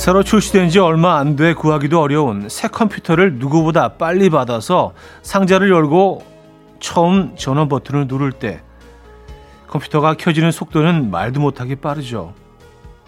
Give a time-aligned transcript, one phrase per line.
[0.00, 6.24] 새로 출시된 지 얼마 안 돼 구하기도 어려운 새 컴퓨터를 누구보다 빨리 받아서 상자를 열고
[6.80, 8.62] 처음 전원 버튼을 누를 때
[9.66, 12.32] 컴퓨터가 켜지는 속도는 말도 못하게 빠르죠.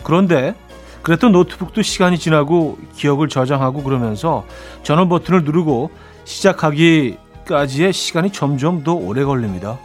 [0.05, 0.55] 그런데
[1.01, 4.45] 그랬던 노트북도 시간이 지나고 기억을 저장하고 그러면서
[4.83, 5.91] 전원 버튼을 누르고
[6.25, 9.79] 시작하기까지의 시간이 점점 더 오래 걸립니다.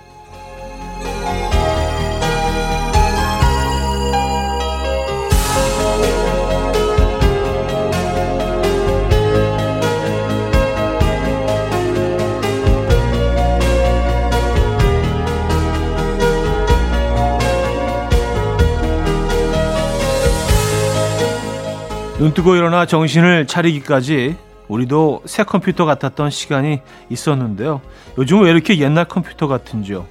[22.28, 24.36] 눈뜨고 일어나 정신을 차리기까지
[24.68, 27.80] 우리도 새 컴퓨터 같았던 시간이 있었는데요.
[28.18, 30.06] 요즘은 왜 이렇게 옛날 컴퓨터 같은지요?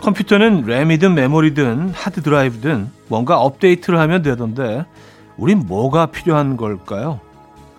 [0.00, 4.84] 컴퓨터는 램이든 메모리든 하드 드라이브든 뭔가 업데이트를 하면 되던데
[5.36, 7.20] 우린 뭐가 필요한 걸까요?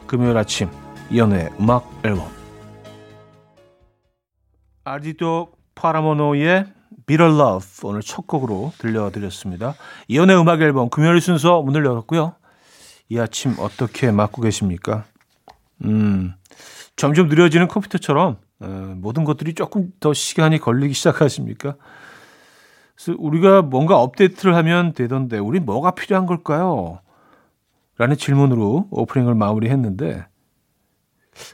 [0.05, 0.69] 금요일 아침
[1.09, 2.27] 이연의 음악 앨범
[4.83, 6.65] 아디도 파라모노의
[7.05, 9.75] Bitter Love 오늘 첫 곡으로 들려드렸습니다.
[10.09, 12.33] 이연의 음악 앨범 금요일 순서 문을 열었고요.
[13.09, 15.05] 이 아침 어떻게 맞고 계십니까?
[15.83, 16.33] 음,
[16.95, 21.75] 점점 느려지는 컴퓨터처럼 에, 모든 것들이 조금 더 시간이 걸리기 시작하십니까?
[22.95, 26.99] 그래서 우리가 뭔가 업데이트를 하면 되던데 우리 뭐가 필요한 걸까요?
[27.97, 30.25] 라는 질문으로 오프닝을 마무리했는데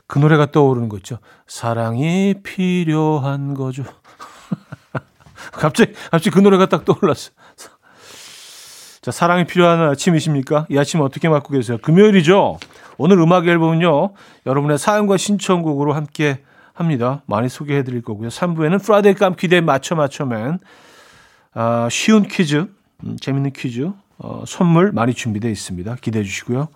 [0.08, 1.20] 그 노래가 떠오르는 거 있죠.
[1.48, 3.84] 사랑이 필요한 거죠.
[5.52, 7.32] 갑자기 갑자기 그 노래가 딱 떠올랐어.
[9.04, 10.66] 자, 사랑이 필요한 아침이십니까?
[10.70, 11.78] 이 아침 어떻게 맞고 계세요?
[11.82, 12.58] 금요일이죠.
[12.98, 14.14] 오늘 음악 앨범은요.
[14.46, 16.40] 여러분의 사연과 신청곡으로 함께
[16.74, 17.22] 합니다.
[17.26, 18.30] 많이 소개해 드릴 거고요.
[18.30, 20.60] 3부에는 Friday 깜퀴대 맞춰 맞춰맨
[21.54, 22.66] 아, 쉬운 퀴즈,
[23.04, 25.96] 음, 재밌는 퀴즈, 어, 선물 많이 준비되어 있습니다.
[25.96, 26.70] 기대해 주시고요.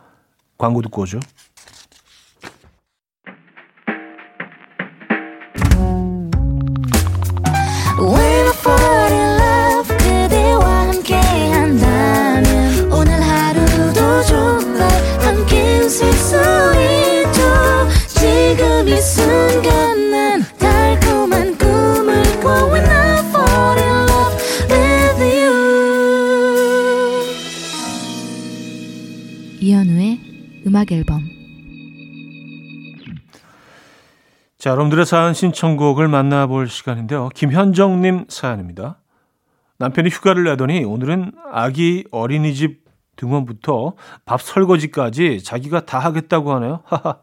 [0.57, 1.21] 광고 듣고 오죠.
[34.67, 37.29] 자, 여러분들의 사연 신청곡을 만나볼 시간인데요.
[37.29, 38.99] 김현정님 사연입니다.
[39.77, 42.83] 남편이 휴가를 내더니 오늘은 아기 어린이집
[43.15, 43.93] 등원부터
[44.25, 46.81] 밥 설거지까지 자기가 다 하겠다고 하네요.
[46.83, 47.19] 하하.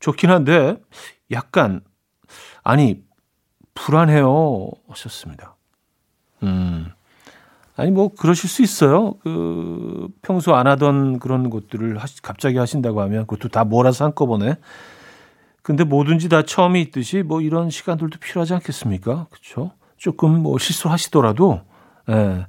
[0.00, 0.78] 좋긴 한데
[1.32, 1.82] 약간
[2.64, 3.02] 아니
[3.74, 5.54] 불안해요 하셨습니다.
[6.44, 6.90] 음.
[7.76, 9.18] 아니 뭐 그러실 수 있어요.
[9.18, 14.56] 그 평소 안 하던 그런 것들을 하시, 갑자기 하신다고 하면 그것도 다 몰아서 한꺼번에.
[15.68, 19.26] 근데 뭐든지 다 처음이 있듯이 뭐 이런 시간들도 필요하지 않겠습니까?
[19.28, 19.72] 그렇죠?
[19.98, 21.60] 조금 뭐 실수하시더라도
[22.08, 22.46] 예.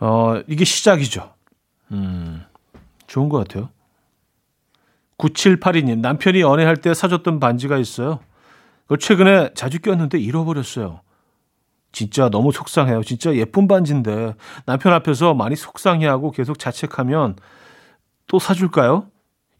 [0.00, 1.32] 어, 이게 시작이죠.
[1.92, 2.44] 음.
[3.06, 3.68] 좋은 것 같아요.
[5.18, 8.18] 9782님, 남편이 연애할 때 사줬던 반지가 있어요.
[8.82, 11.02] 그걸 최근에 자주 꼈는데 잃어버렸어요.
[11.92, 13.04] 진짜 너무 속상해요.
[13.04, 14.34] 진짜 예쁜 반지인데
[14.66, 17.36] 남편 앞에서 많이 속상해하고 계속 자책하면
[18.26, 19.06] 또 사줄까요?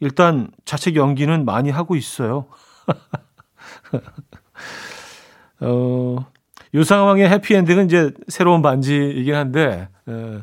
[0.00, 2.46] 일단 자책 연기는 많이 하고 있어요.
[5.60, 6.26] 어,
[6.74, 10.38] 요 상황의 해피엔딩은 이제 새로운 반지이긴 한데 에,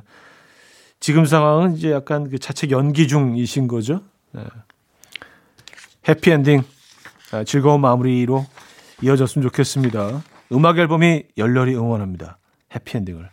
[0.99, 4.01] 지금 상황은 이제 약간 그 자책 연기 중이신 거죠.
[4.35, 4.41] 에.
[6.07, 6.63] 해피엔딩
[7.31, 8.45] 아, 즐거운 마무리로
[9.01, 10.23] 이어졌으면 좋겠습니다.
[10.53, 12.37] 음악 앨범이 열렬히 응원합니다.
[12.73, 13.29] 해피엔딩을.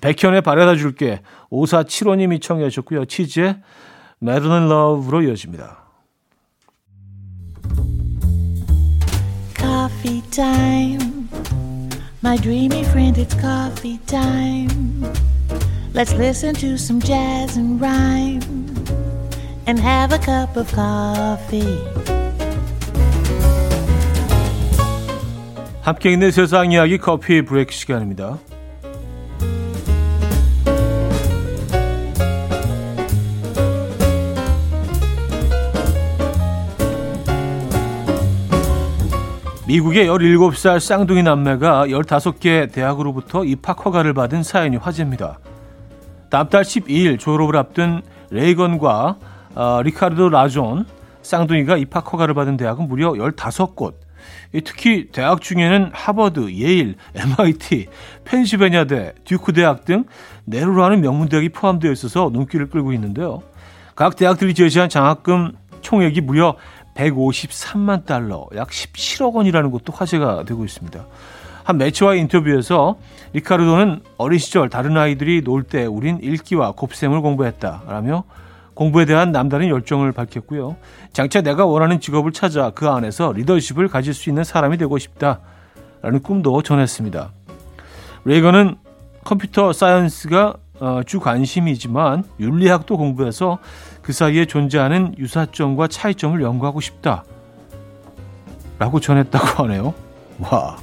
[0.00, 3.06] 백현의 바래다 줄게 5475님이 청해 주셨고요.
[3.06, 3.60] 치즈의
[4.20, 5.78] 메들린 러브로 이어집니다.
[9.56, 11.28] Coffee time.
[12.22, 15.04] My dreamy friend, it's coffee time.
[15.94, 18.42] Let's listen to some jazz and rhyme
[19.66, 21.78] and have a cup of coffee.
[25.82, 28.38] 함께 있는 세상 이야기 커피 브레이크 시간입니다.
[39.68, 45.40] 미국의 17살 쌍둥이 남매가 15개 대학으로부터 입학 허가를 받은 사연이 화제입니다.
[46.30, 48.00] 다음 달 12일 졸업을 앞둔
[48.30, 49.18] 레이건과
[49.54, 50.86] 어, 리카르도 라존
[51.20, 53.92] 쌍둥이가 입학 허가를 받은 대학은 무려 15곳.
[54.64, 57.88] 특히 대학 중에는 하버드, 예일, MIT,
[58.24, 60.04] 펜시베니아대, 듀크 대학 등
[60.46, 63.42] 내로라는 명문 대학이 포함되어 있어서 눈길을 끌고 있는데요.
[63.94, 66.56] 각 대학들이 제시한 장학금 총액이 무려
[66.98, 71.06] 153만 달러, 약 17억 원이라는 것도 화제가 되고 있습니다.
[71.62, 72.96] 한 매체와의 인터뷰에서
[73.34, 78.24] 리카르도는 어린 시절 다른 아이들이 놀 때 우린 읽기와 곱셈을 공부했다라며
[78.74, 80.76] 공부에 대한 남다른 열정을 밝혔고요.
[81.12, 86.62] 장차 내가 원하는 직업을 찾아 그 안에서 리더십을 가질 수 있는 사람이 되고 싶다라는 꿈도
[86.62, 87.32] 전했습니다.
[88.24, 88.76] 레이건은
[89.24, 93.58] 컴퓨터 사이언스가 어, 주 관심이지만 윤리학도 공부해서
[94.02, 97.24] 그 사이에 존재하는 유사점과 차이점을 연구하고 싶다.
[98.78, 99.94] 라고 전했다고 하네요.
[100.40, 100.76] 와.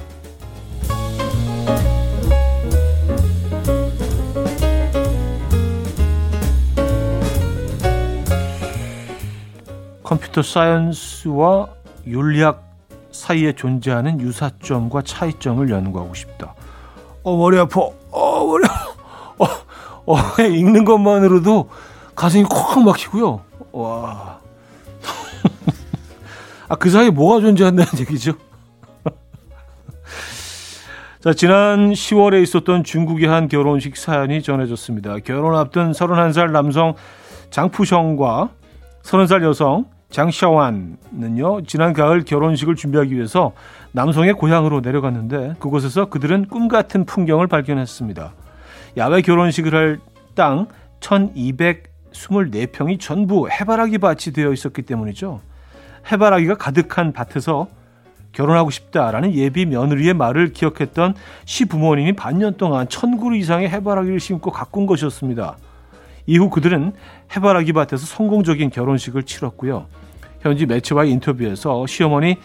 [10.02, 11.68] 컴퓨터 사이언스와
[12.06, 12.62] 윤리학
[13.10, 16.54] 사이에 존재하는 유사점과 차이점을 연구하고 싶다.
[17.24, 17.80] 어, 머리 아파.
[18.12, 18.86] 어, 머리 아파.
[19.38, 19.65] 어,
[20.06, 21.68] 어, 읽는 것만으로도
[22.14, 23.40] 가슴이 콱 막히고요.
[23.72, 24.38] 와.
[26.68, 28.32] 아, 그 사이에 뭐가 존재한다는 얘기죠?
[31.20, 35.18] 자, 지난 10월에 있었던 중국의 한 결혼식 사연이 전해졌습니다.
[35.24, 36.94] 결혼 앞둔 31살 남성
[37.50, 38.50] 장푸성과
[39.02, 43.52] 30살 여성 장샤완은요, 지난 가을 결혼식을 준비하기 위해서
[43.90, 48.32] 남성의 고향으로 내려갔는데 그곳에서 그들은 꿈 같은 풍경을 발견했습니다.
[48.96, 50.00] 야외 결혼식을 할
[50.36, 50.68] 땅
[51.00, 55.40] 1224평이 전부 해바라기 밭이 되어 있었기 때문이죠.
[56.12, 57.66] 해바라기가 가득한 밭에서
[58.30, 61.14] 결혼하고 싶다라는 예비 며느리의 말을 기억했던
[61.46, 65.56] 시부모님이 반년 동안 천 그루 이상의 해바라기를 심고 가꾼 것이었습니다.
[66.26, 66.92] 이후 그들은
[67.34, 69.86] 해바라기 밭에서 성공적인 결혼식을 치렀고요.
[70.40, 72.36] 현지 매체와의 인터뷰에서 시어머니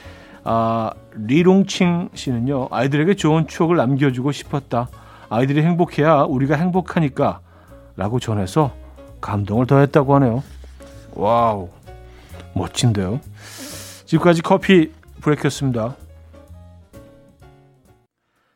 [0.44, 4.88] 아, 리롱칭 씨는요 아이들에게 좋은 추억을 남겨주고 싶었다.
[5.32, 7.40] 아이들이 행복해야 우리가 행복하니까
[7.96, 8.74] 라고 전해서
[9.22, 10.44] 감동을 더했다고 하네요.
[11.14, 11.70] 와우
[12.54, 13.22] 멋진데요.
[14.06, 14.92] 지금까지 coffee
[15.22, 15.96] break였습니다.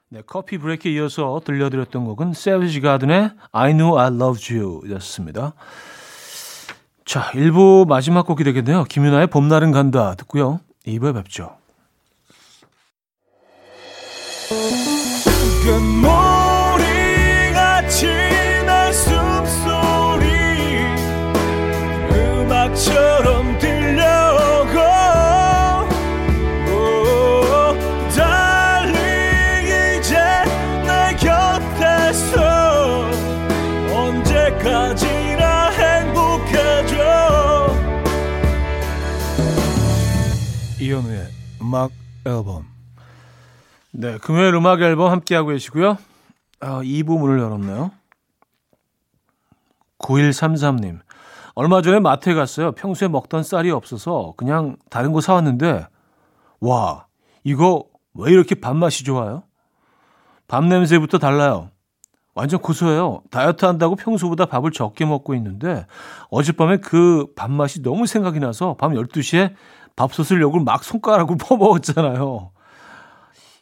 [0.10, 5.54] 네, coffee break에 이어서 들려드렸던 곡은 Savage Garden의 I Knew I Loved You 였습니다.
[7.06, 8.83] 자, 1부 마지막 곡이 되겠네요.
[8.83, 10.60] 김윤아의 봄날은 간다 듣고요.
[10.86, 11.56] 2부에 뵙죠.
[40.95, 41.27] 이현우의
[41.62, 41.92] 음악
[42.25, 42.65] 앨범
[43.92, 45.97] 네, 금요일 음악 앨범 함께하고 계시고요.
[46.59, 47.92] 아, 2부 문을 열었네요.
[50.00, 51.00] 9133님.
[51.53, 52.74] 얼마 전에 마트에 갔어요.
[52.74, 55.88] 평소에 먹던 쌀이 없어서 그냥 다른 거 사왔는데,
[56.59, 57.07] 와,
[57.45, 59.44] 이거 왜 이렇게 밥맛이 좋아요?
[60.48, 61.71] 밥 냄새부터 달라요.
[62.33, 63.24] 완전 고소해요.
[63.31, 65.88] 다이어트 한다고 평소보다 밥을 적게 먹고 있는데,
[66.30, 69.53] 어젯밤에 그 밥맛이 너무 생각이 나서 밤 12시에
[69.95, 72.51] 밥솥을 욕을 막 손가락으로 퍼먹었잖아요.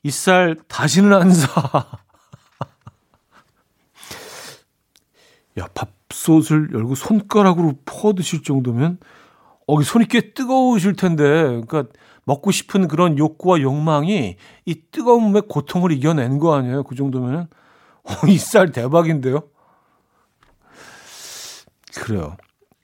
[0.03, 1.85] 이 쌀 다시는 안 사.
[5.59, 8.97] 야, 밥솥을 열고 손가락으로 퍼 드실 정도면,
[9.67, 11.85] 어, 손이 꽤 뜨거우실 텐데, 그러니까
[12.25, 16.83] 먹고 싶은 그런 욕구와 욕망이 이 뜨거움의 고통을 이겨낸 거 아니에요?
[16.83, 17.47] 그 정도면은,
[18.03, 19.43] 어, 이 쌀 대박인데요?
[21.95, 22.35] 그래요.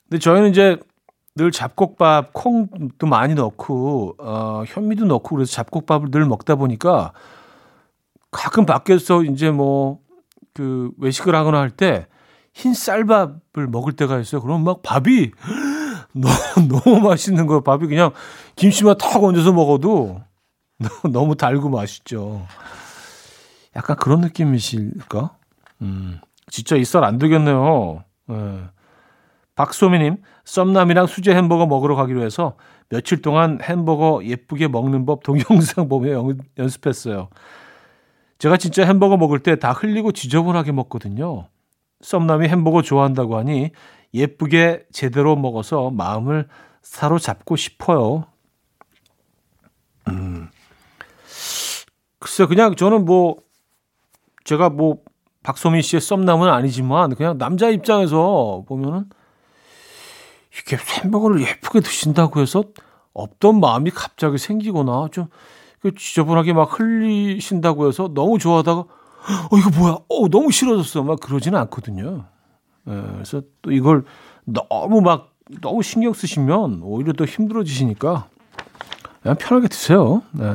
[0.10, 0.78] 근데 저희는 이제
[1.40, 7.14] 늘 잡곡밥, 콩도 많이 넣고, 어, 현미도 넣고, 그래서 잡곡밥을 늘 먹다 보니까
[8.30, 10.00] 가끔 밖에서 이제 뭐,
[10.54, 12.08] 그 외식을 하거나 할 때
[12.52, 14.42] 흰 쌀밥을 먹을 때가 있어요.
[14.42, 15.32] 그럼 막 밥이
[16.14, 17.62] 너무, 너무 맛있는 거예요.
[17.62, 18.12] 밥이 그냥
[18.58, 20.20] 김치만 탁 얹어서 먹어도
[21.10, 22.46] 너무 달고 맛있죠.
[23.78, 25.38] 약간 그런 느낌이실까?
[25.84, 26.20] 음,
[26.50, 28.04] 진짜 이 쌀 안 되겠네요.
[28.28, 28.64] 네.
[29.56, 30.18] 박소미님,
[30.50, 32.56] 썸남이랑 수제 햄버거 먹으러 가기로 해서
[32.90, 37.30] 며칠 동안 햄버거 예쁘게 먹는 법 동영상 보며 연, 연습했어요.
[38.40, 41.48] 제가 진짜 햄버거 먹을 때 다 흘리고 지저분하게 먹거든요.
[42.02, 43.70] 썸남이 햄버거 좋아한다고 하니
[44.16, 46.48] 예쁘게 제대로 먹어서 마음을
[46.82, 48.26] 사로잡고 싶어요.
[50.08, 50.50] 음.
[52.18, 53.38] 글쎄, 그냥 저는 뭐,
[54.46, 54.98] 제가 뭐,
[55.44, 59.06] 박소민 씨의 썸남은 아니지만, 그냥 남자 입장에서 보면은,
[60.58, 62.64] 이게 햄버거를 예쁘게 드신다고 해서
[63.14, 69.98] 없던 마음이 갑자기 생기거나 좀그 지저분하게 막 흘리신다고 해서 너무 좋아하다가 어 이거 뭐야?
[70.08, 71.04] 어 너무 싫어졌어.
[71.04, 72.26] 막 그러지는 않거든요.
[72.88, 74.04] 예, 그래서 또 이걸
[74.46, 78.28] 너무 막 너무 신경 쓰시면 오히려 더 힘들어지시니까
[79.22, 80.24] 그냥 편하게 드세요.
[80.32, 80.46] 네.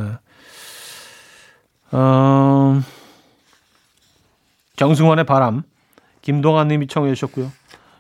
[1.93, 2.81] 어,
[4.77, 5.63] 정승환의 바람,
[6.23, 7.53] 김동환 님이 청해 주셨고요.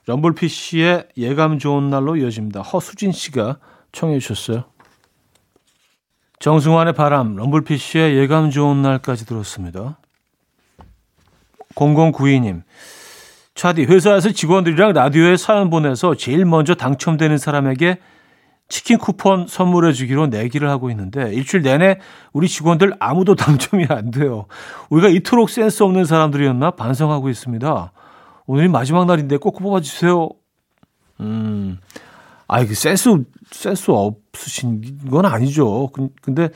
[0.06, 2.60] 럼블피쉬의 예감 좋은 날로 이어집니다.
[2.60, 3.58] 허수진 씨가
[3.92, 4.64] 청해 주셨어요.
[6.40, 9.98] 정승환의 바람, 럼블피쉬의 예감 좋은 날까지 들었습니다.
[11.74, 12.62] 0092님,
[13.54, 17.98] 차디, 회사에서 직원들이랑 라디오에 사연 보내서 제일 먼저 당첨되는 사람에게
[18.68, 21.98] 치킨 쿠폰 선물해 주기로 내기를 하고 있는데 일주일 내내
[22.32, 24.46] 우리 직원들 아무도 당첨이 안 돼요.
[24.90, 27.92] 우리가 이토록 센스 없는 사람들이었나 반성하고 있습니다.
[28.46, 30.28] 오늘이 마지막 날인데 꼭 뽑아주세요.
[31.20, 31.78] 음,
[32.46, 35.90] 아이, 그 센스, 센스 없으신 건 아니죠.
[36.20, 36.50] 근데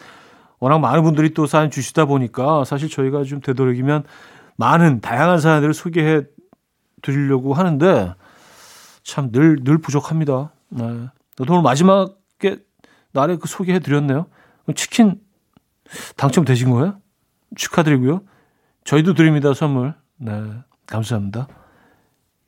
[0.58, 4.04] 워낙 많은 분들이 또 사연 주시다 보니까 사실 저희가 좀 되도록이면
[4.56, 6.22] 많은 다양한 사연들을 소개해
[7.00, 8.14] 드리려고 하는데
[9.02, 10.52] 참 늘, 늘 부족합니다.
[10.70, 10.84] 네.
[11.40, 12.56] 오늘 마지막에
[13.12, 14.26] 날에 그 소개해 드렸네요.
[14.74, 15.20] 치킨
[16.16, 17.00] 당첨되신 거예요?
[17.56, 18.22] 축하드리고요.
[18.84, 19.94] 저희도 드립니다, 선물.
[20.16, 20.32] 네.
[20.86, 21.46] 감사합니다.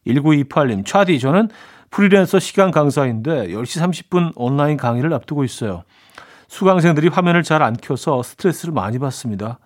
[0.06, 1.48] 1928님, 차디, 저는
[1.90, 5.82] 프리랜서 시간 강사인데 10시 30분 온라인 강의를 앞두고 있어요.
[6.48, 9.58] 수강생들이 화면을 잘 안 켜서 스트레스를 많이 받습니다.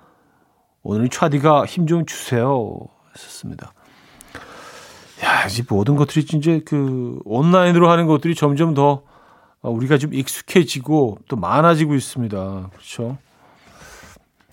[0.82, 2.76] 오늘 차디가 힘 좀 주세요.
[3.14, 3.72] 했었습니다.
[5.24, 9.02] 야, 이 모든 것들이 이제 그 온라인으로 하는 것들이 점점 더
[9.62, 12.70] 우리가 좀 익숙해지고 또 많아지고 있습니다.
[12.72, 13.16] 그렇죠?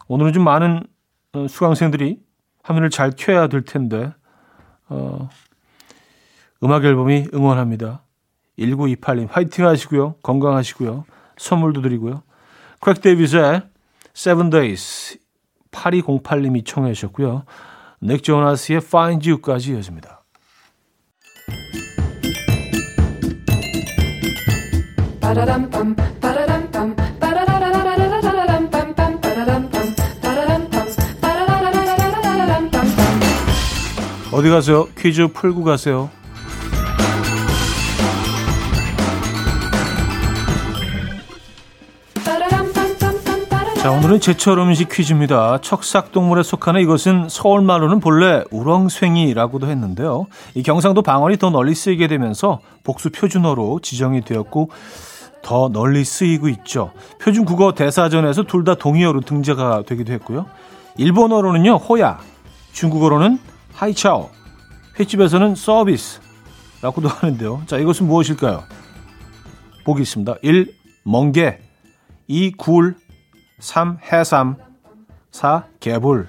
[0.08, 0.84] 오늘은 좀 많은
[1.34, 2.20] 어, 수강생들이
[2.64, 4.14] 화면을 잘 켜야 될 텐데
[4.88, 5.28] 어,
[6.64, 8.04] 음악 앨범이 응원합니다.
[8.60, 10.16] 1928님 화이팅 하시고요.
[10.22, 11.06] 건강하시고요.
[11.38, 12.24] 선물도 드리고요.
[12.80, 13.64] 크레이그 데이비드의
[14.16, 15.18] Seven Days
[15.72, 17.44] 8208님이 청해 주셨고요.
[18.02, 20.22] 닉 조나스의 Find You까지 이어집니다.
[34.34, 34.88] 어디 가세요?
[34.98, 36.10] 퀴즈 풀고 가세요.
[43.82, 45.60] 자, 오늘은 제철 음식 퀴즈입니다.
[45.62, 50.28] 척삭동물에 속하는 이것은 서울말로는 본래 우렁쇠이라고도 했는데요.
[50.54, 54.70] 이 경상도 방언이 더 널리 쓰이게 되면서 복수 표준어로 지정이 되었고
[55.42, 56.92] 더 널리 쓰이고 있죠.
[57.20, 60.46] 표준 국어 대사전에서 둘 다 동의어로 등재가 되기도 했고요.
[60.98, 62.20] 일본어로는요, ほや.
[62.74, 63.40] 중국어로는
[63.74, 64.30] 海鞘.
[65.00, 67.64] 횟집에서는 서비스라고도 하는데요.
[67.66, 68.64] 자, 이것은 무엇일까요?
[69.86, 70.36] 보기 있습니다.
[70.44, 70.72] 1.
[71.04, 71.58] 멍게
[72.28, 72.52] 2.
[72.52, 72.96] 굴
[73.62, 74.00] 3.
[74.12, 74.56] 해삼
[75.32, 75.64] 4.
[75.80, 76.28] 개불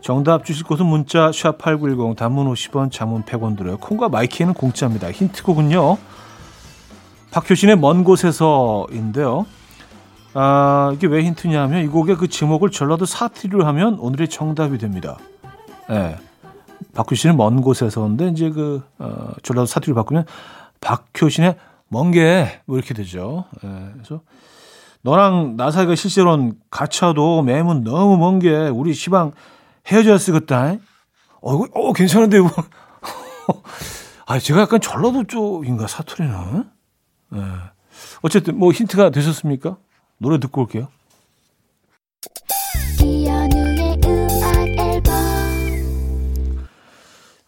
[0.00, 3.78] 정답 주실 곳은 문자 샵8910 단문 50원 장문 100원 들어요.
[3.78, 5.10] 콩과 my K는 공짜입니다.
[5.12, 5.96] 힌트곡은요.
[7.30, 9.46] 박효신의 먼 곳에서인데요.
[10.34, 15.18] 아, 이게 왜 힌트냐면 이 곡의 그 제목을 전라도 사투리로 하면 오늘의 정답이 됩니다.
[15.90, 15.94] 예.
[15.94, 16.16] 네.
[16.94, 20.26] 박효신의 먼 곳에서인데 이제 그 어, 전라도 사투리를 바꾸면
[20.80, 21.56] 박효신의
[21.88, 23.44] 먼 게 뭐 이렇게 되죠.
[23.62, 23.68] 예.
[23.94, 24.20] 그래서
[25.02, 29.32] 너랑 나 사이가 실제로는 가차도 매문 너무 먼 게 우리 시방
[29.86, 30.76] 헤어져야 쓰겠다.
[31.40, 32.50] 어, 이거, 어, 괜찮은데, 이거.
[34.26, 36.64] 아, 제가 약간 전라도 쪽인가, 사투리는?
[37.30, 37.40] 네.
[38.22, 39.76] 어쨌든, 뭐, 힌트가 되셨습니까?
[40.18, 40.86] 노래 듣고 올게요.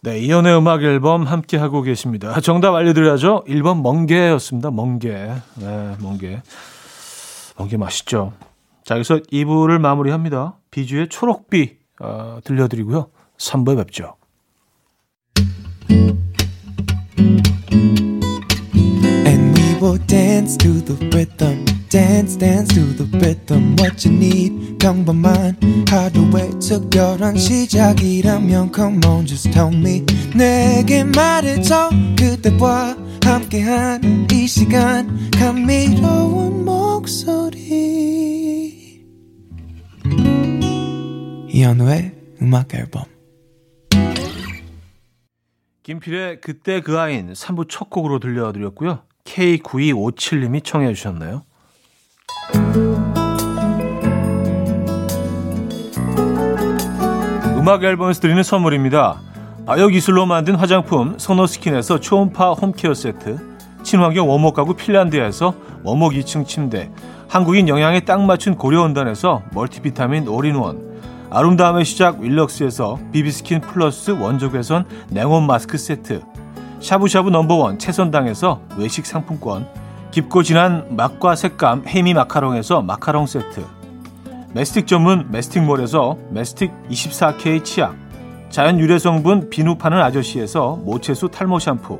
[0.01, 2.39] 네, 이연의 음악 앨범 함께 하고 계십니다.
[2.41, 3.45] 정답 알려드려야죠.
[3.47, 4.69] 1번 멍게였습니다.
[4.69, 5.09] 멍게.
[5.55, 6.41] 네, 멍게.
[7.57, 8.33] 멍게 맛있죠.
[8.83, 10.57] 자, 여기서 2부를 마무리합니다.
[10.71, 13.07] 비주의 초록비 어, 들려드리고요.
[13.37, 14.15] 3부에 뵙죠.
[27.37, 30.03] 시작이라면 Come on, just tell me.
[30.35, 31.89] 내게 말해줘.
[32.17, 35.29] 그대와 함께한 이 시간.
[35.31, 36.65] 감미로운
[36.95, 38.71] 목소리.
[41.49, 43.03] 이현우의 음악 앨범.
[45.83, 48.99] 김필의 그때 그 아인 3부 첫 곡으로 들려드렸고요.
[49.25, 51.43] K9257님이 청해 주셨나요?
[57.57, 59.21] 음악 앨범에서 드리는 선물입니다.
[59.67, 63.54] 아역이슬로 만든 화장품 소노스킨에서 초음파 home care 세트
[63.85, 66.91] 친환경 원목 가구 핀란드에서 원목 2층 침대
[67.29, 70.99] 한국인 영양에 딱 맞춘 고려원단에서 멀티비타민 올인원
[71.29, 76.23] 아름다움의 시작 윌럭스에서 비비스킨 플러스 원적외선 냉온 마스크 세트
[76.79, 79.67] 샤브샤브 number one 채선당에서 외식 상품권
[80.09, 83.63] 깊고 진한 맛과 색감 해미 마카롱에서 마카롱 세트
[84.53, 87.95] 메스틱 전문 메스틱몰에서 메스틱 24K 치약
[88.49, 91.99] 자연 유래 성분 비누 파는 아저씨에서 모체수 탈모 샴푸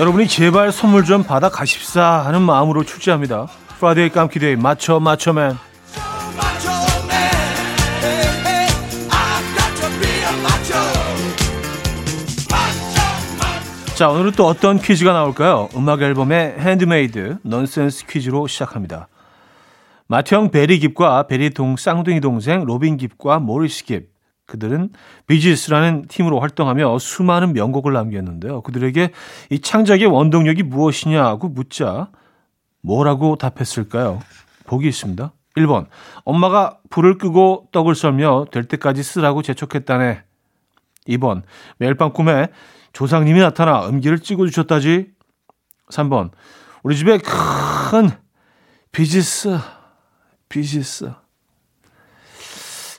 [0.00, 3.48] 여러분이 제발 선물 좀 받아 가십사 하는 마음으로 출제합니다.
[3.78, 5.58] Friday 깜퀴 day 맞춰 맞춰 man
[13.94, 15.68] 자 오늘은 또 어떤 퀴즈가 나올까요?
[15.76, 19.08] 음악 앨범의 핸드메이드 넌센스 퀴즈로 시작합니다.
[20.06, 24.09] 맏형 베리 깁과 베리 동 쌍둥이 동생 로빈 깁과 모리스 깁
[24.50, 24.90] 그들은
[25.28, 28.62] 비지스라는 팀으로 활동하며 수많은 명곡을 남겼는데요.
[28.62, 29.12] 그들에게
[29.50, 32.10] 이 창작의 원동력이 무엇이냐고 묻자
[32.82, 34.20] 뭐라고 답했을까요?
[34.66, 35.32] 보기 있습니다.
[35.56, 35.86] 1번.
[36.24, 40.24] 엄마가 불을 끄고 떡을 썰며 될 때까지 쓰라고 재촉했다네.
[41.08, 41.42] 2번.
[41.78, 42.48] 매일 밤 꿈에
[42.92, 45.12] 조상님이 나타나 음기를 찍어주셨다지.
[45.90, 46.30] 3번.
[46.82, 48.10] 우리 집에 큰
[48.90, 49.58] 비지스,
[50.48, 51.12] 비지스.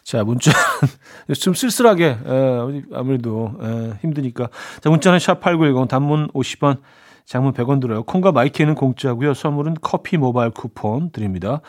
[0.03, 0.51] 자, 문자
[1.39, 4.49] 좀 쓸쓸하게 에, 아무래도 에, 힘드니까.
[4.81, 6.81] 자, 문자는 샵8910 단문 50원,
[7.25, 8.03] 장문 100원 들어요.
[8.03, 9.33] 콩과 my K는 공짜고요.
[9.33, 11.61] 선물은 커피 모바일 쿠폰 드립니다.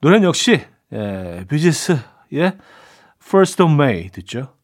[0.00, 0.60] 노래는 역시
[0.92, 2.58] 에, 비지스의
[3.22, 4.54] First of May 듣죠.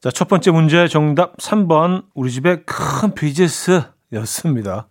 [0.00, 4.88] 자, 첫 번째 문제 정답 3번 우리 집에 큰 비지스였습니다.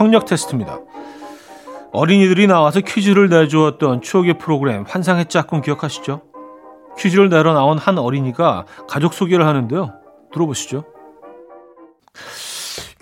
[0.00, 0.78] 청력 테스트입니다.
[1.92, 6.22] 어린이들이 나와서 퀴즈를 내주었던 추억의 프로그램 환상의 짝꿍 기억하시죠?
[6.96, 9.92] 퀴즈를 내러 나온 한 어린이가 가족 소개를 하는데요.
[10.32, 10.84] 들어보시죠.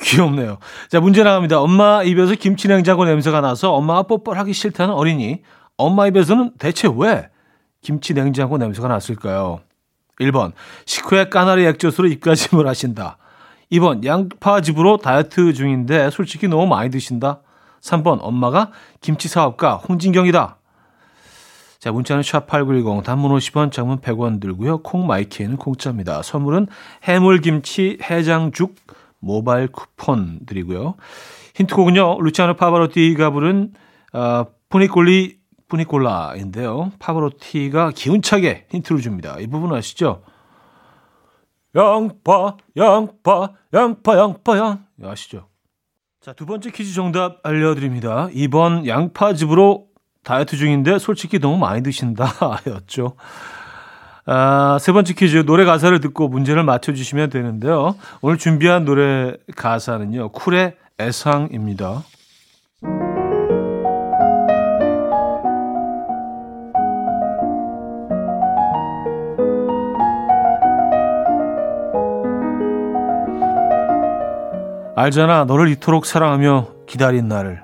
[0.02, 0.58] 귀엽네요.
[0.88, 1.60] 자, 문제 나갑니다.
[1.60, 5.42] 엄마 입에서 김치 냉장고 냄새가 나서 엄마가 뽀뽀하기 싫다는 어린이.
[5.76, 7.28] 엄마 입에서는 대체 왜
[7.80, 9.60] 김치 냉장고 냄새가 났을까요?
[10.18, 10.50] 1번,
[10.84, 13.18] 식후에 까나리 액젓으로 입가짐을 하신다.
[13.72, 17.40] 2번 양파즙으로 다이어트 중인데 솔직히 너무 많이 드신다.
[17.80, 20.56] 3번 엄마가 김치 사업가 홍진경이다.
[21.78, 24.78] 자, 문자는 샵8910 단문 50원, 장문 100원 들고요.
[24.78, 26.22] 콩 my K에는 공짜입니다.
[26.22, 26.66] 선물은
[27.04, 28.74] 해물김치 해장죽
[29.20, 30.94] 모바일 쿠폰 드리고요.
[31.54, 32.20] 힌트곡은요.
[32.20, 33.72] 루치아노 파바로티가 부른
[34.12, 36.92] 어, Funiculì Funiculà인데요.
[36.98, 39.36] 파바로티가 기운차게 힌트를 줍니다.
[39.38, 40.22] 이 부분 아시죠?
[41.74, 44.84] 양파, 양파, 양파, 양파, 양.
[45.04, 45.48] 아시죠?
[46.20, 48.28] 자, 두 번째 퀴즈 정답 알려드립니다.
[48.28, 49.86] 2번 양파즙으로
[50.24, 52.26] 다이어트 중인데 솔직히 너무 많이 드신다.
[52.66, 53.14] 였죠.
[54.26, 57.96] 아, 세 번째 퀴즈 노래 가사를 듣고 문제를 맞춰주시면 되는데요.
[58.20, 60.32] 오늘 준비한 노래 가사는요.
[60.32, 62.02] 쿨의 애상입니다.
[74.98, 75.44] 알잖아.
[75.44, 77.62] 너를 이토록 사랑하며 기다린 나를.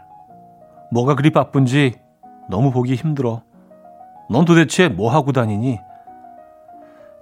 [0.92, 1.94] 뭐가 그리 바쁜지
[2.48, 3.42] 너무 보기 힘들어.
[4.30, 5.80] 넌 도대체 뭐 하고 다니니?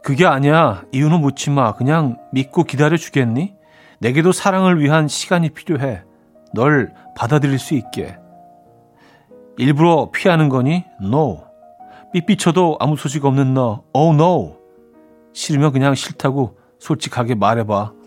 [0.03, 0.83] 그게 아니야.
[0.93, 1.73] 이유는 묻지 마.
[1.73, 3.55] 그냥 믿고 기다려 주겠니?
[4.01, 6.03] 내게도 사랑을 위한 시간이 필요해.
[6.53, 8.19] 널 받아들일 수 있게.
[9.57, 10.85] 일부러 피하는 거니?
[11.01, 11.45] No.
[12.13, 13.83] 삐삐쳐도 아무 소식 없는 너.
[13.95, 14.59] Oh no.
[15.33, 18.02] 싫으면 그냥 싫다고 솔직하게 말해봐.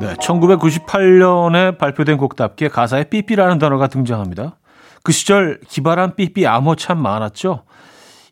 [0.00, 4.56] 1998년에 발표된 곡답게 가사에 삐삐라는 단어가 등장합니다.
[5.02, 7.64] 그 시절 기발한 삐삐 암호 참 많았죠.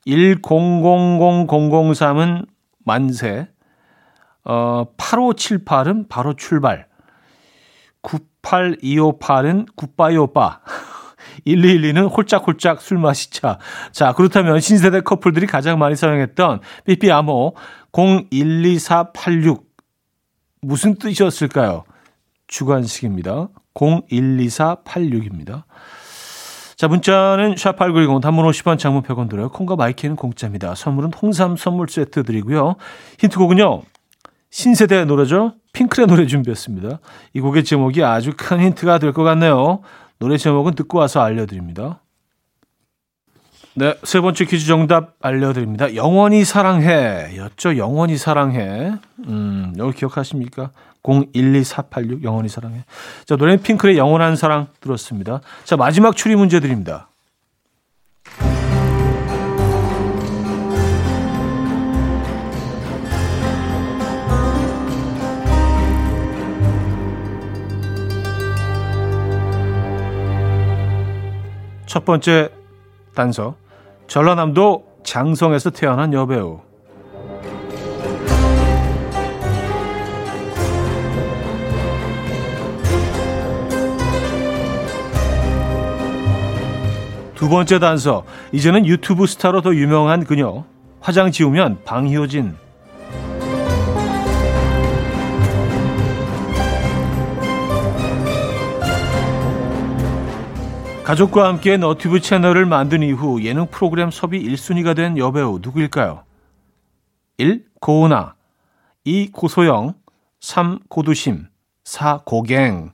[0.06, 2.46] 10000003은
[2.84, 3.48] 만세,
[4.44, 6.86] 어, 8578은 바로 출발,
[8.02, 10.60] 98258은 굿바이 오빠,
[11.46, 13.58] 1212는 홀짝홀짝 술 마시자.
[13.92, 17.54] 자, 그렇다면 신세대 커플들이 가장 많이 사용했던 삐삐 암호
[17.92, 19.67] 012486
[20.60, 21.84] 무슨 뜻이었을까요?
[22.46, 23.48] 주관식입니다.
[23.74, 25.64] 012486입니다.
[26.76, 29.48] 자, 문자는 샵8910 단문 50원 장문 100원 들어요.
[29.50, 30.74] 콩과 my K는 공짜입니다.
[30.74, 32.76] 선물은 홍삼 선물 세트 드리고요.
[33.18, 33.82] 힌트곡은요.
[34.50, 35.54] 신세대 노래죠.
[35.72, 37.00] 핑클의 노래 준비했습니다.
[37.34, 39.80] 이 곡의 제목이 아주 큰 힌트가 될 것 같네요.
[40.18, 42.00] 노래 제목은 듣고 와서 알려드립니다.
[43.78, 45.94] 네, 세 번째 퀴즈 정답 알려드립니다.
[45.94, 47.76] 영원히 사랑해 였죠.
[47.76, 48.94] 영원히 사랑해.
[49.28, 50.72] 음, 여기 기억하십니까?
[51.04, 52.84] 012486 영원히 사랑해.
[53.24, 55.42] 자, 노래는 핑클의 영원한 사랑 들었습니다.
[55.62, 57.08] 자, 마지막 추리 문제 드립니다.
[71.86, 72.50] 첫 번째
[73.14, 73.67] 단서.
[74.08, 76.60] 전라남도 장성에서 태어난 여배우.
[87.34, 88.24] 두 번째 단서.
[88.52, 90.64] 이제는 유튜브 스타로 더 유명한 그녀.
[91.00, 92.67] 화장 지우면 방효진.
[101.08, 106.24] 가족과 함께 너튜브 채널을 만든 이후 예능 프로그램 섭외 1순위가 된 여배우 누구일까요?
[107.38, 107.64] 1.
[107.80, 108.34] 고은아
[109.04, 109.30] 2.
[109.32, 109.94] 고소영
[110.40, 110.80] 3.
[110.90, 111.46] 고두심
[111.84, 112.24] 4.
[112.26, 112.90] 고갱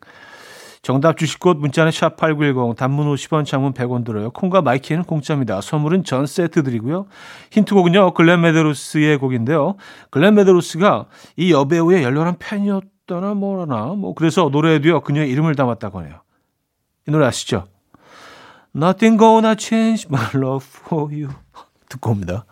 [0.83, 4.31] 정답 주실 곳 문자는 샵8910 단문 50원 장문 100원 들어요.
[4.31, 5.61] 콩과 my K는 공짜입니다.
[5.61, 7.07] 선물은 전 세트 드리고요.
[7.51, 8.15] 힌트곡은요.
[8.15, 9.75] 글렌 메데로스의 곡인데요.
[10.11, 15.01] 글렌 메데로스가 이 여배우의 열렬한 팬이었다나 뭐라나 뭐 그래서 노래에도요.
[15.01, 16.21] 그녀의 이름을 담았다고 하네요.
[17.09, 17.74] 이 노래 아시죠?
[18.77, 21.29] Nothing gonna change my love for you
[21.89, 22.45] 듣고 옵니다.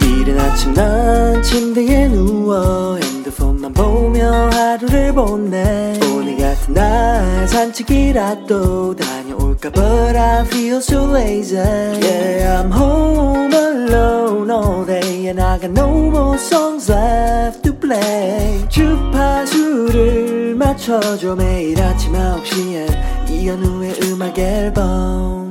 [0.00, 10.16] 이른 아침 난 침대에 누워 핸드폰만 보며 하루를 보내 오늘 같은 날 산책이라도 다녀올까 But
[10.16, 16.38] I feel so lazy Yeah I'm home alone all day And I got no more
[16.38, 25.48] songs left play 주파수를 맞춰줘 매일 아침 9시에 이현우의 음악 앨범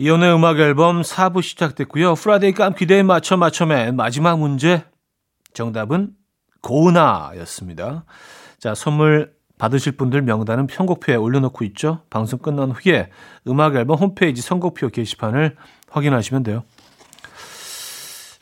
[0.00, 2.14] 이현우의 음악 앨범 4부 시작됐고요.
[2.14, 4.84] Friday 깜퀴 day 맞춰 맞춰 man 마지막 문제
[5.54, 6.10] 정답은
[6.60, 8.04] 고은아였습니다.
[8.60, 12.02] 자, 선물 받으실 분들 명단은 선곡표에 올려놓고 있죠.
[12.10, 13.10] 방송 끝난 후에
[13.48, 15.56] 음악 앨범 홈페이지 선곡표 게시판을
[15.90, 16.62] 확인하시면 돼요.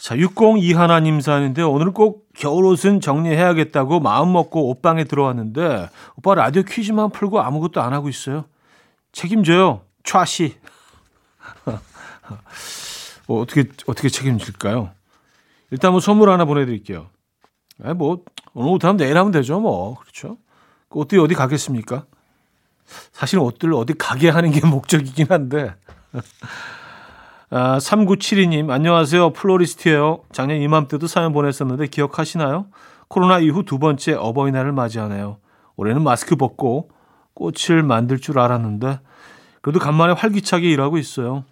[0.07, 7.41] 자, 6021님 사는데 오늘 꼭 겨울옷은 정리해야겠다고 마음 먹고 옷방에 들어왔는데 오빠 라디오 퀴즈만 풀고
[7.41, 8.45] 아무것도 안 하고 있어요.
[9.11, 9.81] 책임져요.
[10.05, 10.59] 촤시.
[13.27, 14.93] 뭐 어떻게 어떻게 책임질까요?
[15.73, 17.09] 일단 뭐 선물 하나 보내드릴게요.
[17.83, 18.23] 아, 뭐
[18.55, 20.39] 오늘 못하면 내일 하면 되죠, 뭐 그렇죠?
[20.89, 22.05] 그 옷들이 어디 가겠습니까?
[23.11, 25.75] 사실 옷들 어디 가게 하는 게 목적이긴 한데.
[27.49, 29.31] 아, 3972님, 안녕하세요.
[29.31, 30.23] 플로리스트예요.
[30.33, 32.67] 작년 이맘때도 사연 보냈었는데 기억하시나요?
[33.07, 35.39] 코로나 이후 두 번째 어버이날을 맞이하네요.
[35.77, 36.91] 올해는 마스크 벗고
[37.35, 38.99] 꽃을 만들 줄 알았는데
[39.61, 41.45] 그래도 간만에 활기차게 일하고 있어요.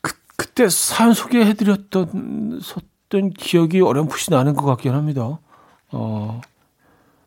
[0.00, 5.38] 그, 그때 사연 소개해드렸던 섰던 기억이 어렴풋이 나는 것 같긴 합니다.
[5.92, 6.40] 어,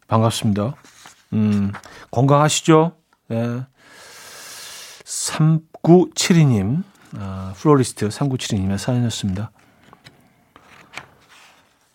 [0.08, 0.76] 반갑습니다.
[1.34, 1.72] 음,
[2.10, 2.94] 건강하시죠?
[3.28, 3.66] 네.
[5.84, 6.84] 3972님,
[7.18, 9.52] 아, 플로리스트 3972님의 사연이었습니다.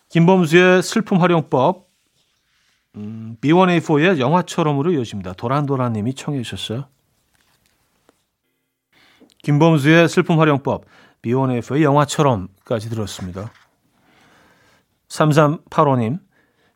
[0.09, 1.87] 김범수의 슬픔 활용법,
[2.95, 5.33] 음, B1A4의 영화처럼으로 이어집니다.
[5.33, 6.85] 도란도란님이 청해 주셨어요.
[9.43, 10.85] 김범수의 슬픔 활용법,
[11.23, 13.51] B1A4의 영화처럼까지 들었습니다.
[15.07, 16.19] 3385님,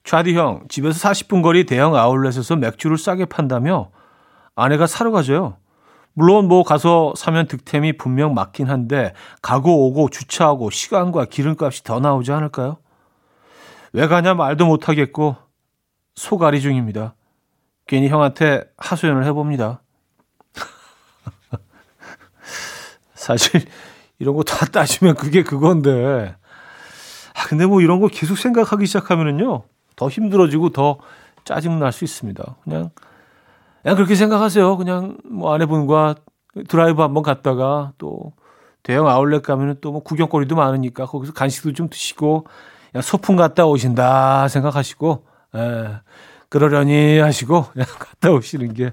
[0.03, 3.91] 좌디 형, 집에서 40분 거리 대형 아울렛에서 맥주를 싸게 판다며
[4.55, 5.57] 아내가 사러 가져요.
[6.13, 12.31] 물론 뭐 가서 사면 득템이 분명 맞긴 한데 가고 오고 주차하고 시간과 기름값이 더 나오지
[12.31, 12.77] 않을까요?
[13.93, 15.35] 왜 가냐 말도 못하겠고
[16.15, 17.15] 소가리 중입니다.
[17.87, 19.81] 괜히 형한테 하소연을 해봅니다.
[23.15, 23.61] 사실
[24.19, 26.35] 이런 거 다 따지면 그게 그건데.
[27.35, 29.63] 아, 근데 뭐 이런 거 계속 생각하기 시작하면은요.
[29.95, 30.99] 더 힘들어지고 더
[31.43, 32.55] 짜증 날 수 있습니다.
[32.63, 32.91] 그냥
[33.83, 34.77] 그냥 그렇게 생각하세요.
[34.77, 36.15] 그냥 뭐 아내분과
[36.67, 38.33] 드라이브 한번 갔다가 또
[38.83, 42.45] 대형 아울렛 가면은 또 뭐 구경거리도 많으니까 거기서 간식도 좀 드시고
[42.91, 46.01] 그냥 소풍 갔다 오신다 생각하시고 에, 예,
[46.49, 48.91] 그러려니 하시고 그냥 갔다 오시는 게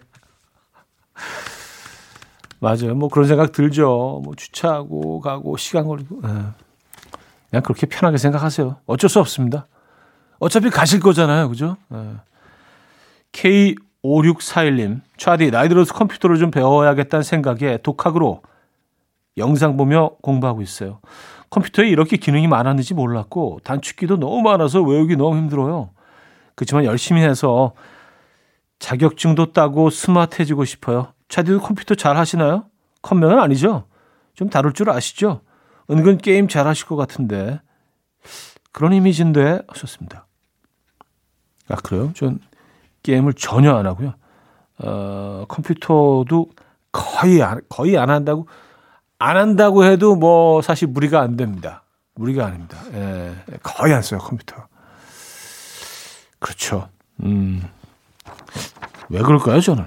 [2.60, 2.94] 맞아요.
[2.94, 4.20] 뭐 그런 생각 들죠.
[4.24, 6.28] 뭐 주차하고 가고 시간 걸리고 에.
[6.28, 6.32] 예.
[7.50, 8.76] 그냥 그렇게 편하게 생각하세요.
[8.86, 9.66] 어쩔 수 없습니다.
[10.38, 11.48] 어차피 가실 거잖아요.
[11.48, 11.76] 그죠?
[11.92, 11.96] 에.
[11.96, 12.14] 예.
[14.02, 18.42] K5641님, 차디, 나이 들어서 컴퓨터를 좀 배워야겠다는 생각에 독학으로
[19.36, 21.00] 영상 보며 공부하고 있어요.
[21.50, 25.90] 컴퓨터에 이렇게 기능이 많았는지 몰랐고 단축키도 너무 많아서 외우기 너무 힘들어요.
[26.54, 27.72] 그렇지만 열심히 해서
[28.78, 31.12] 자격증도 따고 스마트해지고 싶어요.
[31.28, 32.64] 차디도 컴퓨터 잘 하시나요?
[33.02, 33.84] 컴면은 아니죠?
[34.34, 35.42] 좀 다룰 줄 아시죠?
[35.90, 37.60] 은근 게임 잘 하실 것 같은데
[38.72, 40.26] 그런 이미지인데 하셨습니다.
[41.68, 42.12] 아 그래요?
[42.14, 42.40] 전
[43.02, 44.14] 게임을 전혀 안 하고요.
[44.78, 46.50] 어, 컴퓨터도
[46.92, 48.46] 거의 안, 거의 안 한다고
[49.18, 51.84] 안 한다고 해도 뭐 사실 무리가 안 됩니다.
[52.14, 52.78] 무리가 아닙니다.
[52.92, 54.56] 예, 거의 안 써요 컴퓨터.
[56.38, 56.88] 그렇죠.
[57.22, 57.62] 음.
[59.08, 59.84] 왜 그럴까요 저는?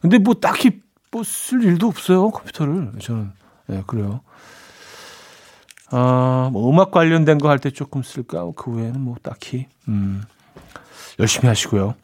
[0.00, 3.32] 근데 뭐 딱히 뭐 쓸 일도 없어요 컴퓨터를 저는.
[3.70, 4.20] 예, 그래요.
[5.90, 8.44] 아, 뭐 음악 관련된 거 할 때 조금 쓸까?
[8.56, 10.22] 그 외에는 뭐 딱히 음,
[11.18, 11.94] 열심히 하시고요.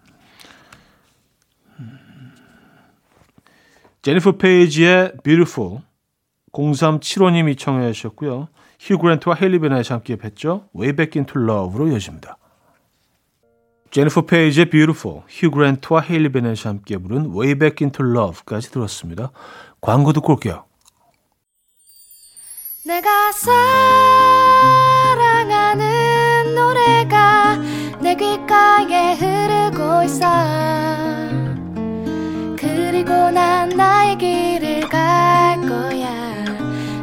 [4.05, 5.79] 제니퍼 페이지의 Beautiful
[6.53, 8.49] 0375님이 청해 주셨고요.
[8.79, 10.67] 휴 그랜트와 헤일리 베나이 함께 뵀죠.
[10.77, 12.37] Way Back Into Love로 이어집니다.
[13.91, 19.31] 제니퍼 페이지의 Beautiful, 휴 그랜트와 헤일리 베나이 함께 부른 Way Back Into Love까지 들었습니다.
[19.81, 20.67] 광고 듣고 올게요.
[22.85, 23.33] 내가
[25.33, 27.57] 사랑하는 노래가
[28.03, 30.94] 내 귓가에 흐르고 있어
[33.05, 36.43] 그리고 난 나의 길을 갈 거야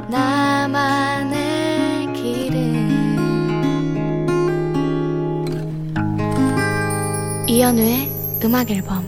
[0.09, 1.31] 나만의
[2.13, 3.17] 길은
[7.47, 8.09] 이연우의
[8.43, 9.05] 음악 앨범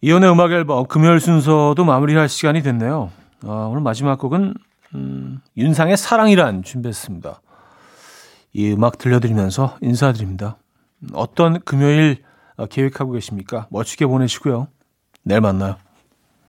[0.00, 3.10] 이연의 음악 앨범 금요일 순서도 마무리할 시간이 됐네요.
[3.44, 4.54] 아, 오늘 마지막 곡은
[4.94, 7.42] 음, 윤상의 사랑이란 준비했습니다.
[8.54, 10.56] 이 음악 들려드리면서 인사드립니다.
[11.12, 12.27] 어떤 금요일 어,
[12.66, 13.66] 계획하고 계십니까?
[13.70, 14.68] 멋지게 보내시고요.
[15.22, 15.76] 내일 만나요.